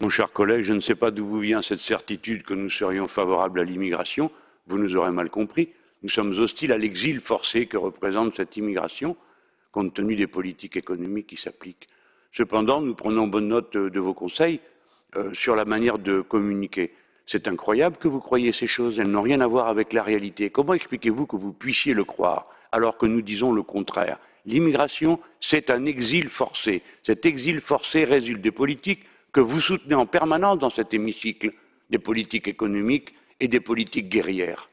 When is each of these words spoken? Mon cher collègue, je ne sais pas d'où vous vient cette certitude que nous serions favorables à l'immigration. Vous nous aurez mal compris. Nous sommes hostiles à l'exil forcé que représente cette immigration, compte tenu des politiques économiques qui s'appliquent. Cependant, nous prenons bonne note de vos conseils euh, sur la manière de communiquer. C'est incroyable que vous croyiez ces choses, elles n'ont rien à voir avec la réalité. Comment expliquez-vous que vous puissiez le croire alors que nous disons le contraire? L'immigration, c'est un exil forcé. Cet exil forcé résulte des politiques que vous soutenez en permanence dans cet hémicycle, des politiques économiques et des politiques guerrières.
Mon 0.00 0.08
cher 0.08 0.32
collègue, 0.32 0.64
je 0.64 0.72
ne 0.72 0.80
sais 0.80 0.96
pas 0.96 1.12
d'où 1.12 1.24
vous 1.24 1.38
vient 1.38 1.62
cette 1.62 1.78
certitude 1.78 2.42
que 2.42 2.52
nous 2.52 2.68
serions 2.68 3.06
favorables 3.06 3.60
à 3.60 3.64
l'immigration. 3.64 4.30
Vous 4.66 4.76
nous 4.76 4.96
aurez 4.96 5.12
mal 5.12 5.30
compris. 5.30 5.68
Nous 6.02 6.08
sommes 6.08 6.32
hostiles 6.32 6.72
à 6.72 6.78
l'exil 6.78 7.20
forcé 7.20 7.66
que 7.66 7.76
représente 7.76 8.36
cette 8.36 8.56
immigration, 8.56 9.16
compte 9.70 9.94
tenu 9.94 10.16
des 10.16 10.26
politiques 10.26 10.76
économiques 10.76 11.28
qui 11.28 11.36
s'appliquent. 11.36 11.88
Cependant, 12.32 12.80
nous 12.80 12.94
prenons 12.94 13.28
bonne 13.28 13.48
note 13.48 13.76
de 13.76 14.00
vos 14.00 14.14
conseils 14.14 14.60
euh, 15.14 15.32
sur 15.32 15.54
la 15.54 15.64
manière 15.64 15.98
de 15.98 16.20
communiquer. 16.20 16.92
C'est 17.26 17.46
incroyable 17.46 17.96
que 17.96 18.08
vous 18.08 18.20
croyiez 18.20 18.52
ces 18.52 18.66
choses, 18.66 18.98
elles 18.98 19.10
n'ont 19.10 19.22
rien 19.22 19.40
à 19.40 19.46
voir 19.46 19.68
avec 19.68 19.92
la 19.92 20.02
réalité. 20.02 20.50
Comment 20.50 20.74
expliquez-vous 20.74 21.26
que 21.26 21.36
vous 21.36 21.52
puissiez 21.52 21.94
le 21.94 22.04
croire 22.04 22.48
alors 22.72 22.98
que 22.98 23.06
nous 23.06 23.22
disons 23.22 23.52
le 23.52 23.62
contraire? 23.62 24.18
L'immigration, 24.44 25.20
c'est 25.40 25.70
un 25.70 25.86
exil 25.86 26.28
forcé. 26.28 26.82
Cet 27.04 27.24
exil 27.24 27.60
forcé 27.60 28.04
résulte 28.04 28.42
des 28.42 28.50
politiques 28.50 29.04
que 29.34 29.40
vous 29.40 29.60
soutenez 29.60 29.96
en 29.96 30.06
permanence 30.06 30.60
dans 30.60 30.70
cet 30.70 30.94
hémicycle, 30.94 31.52
des 31.90 31.98
politiques 31.98 32.48
économiques 32.48 33.12
et 33.40 33.48
des 33.48 33.60
politiques 33.60 34.08
guerrières. 34.08 34.70